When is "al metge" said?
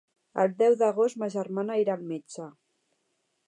1.99-2.51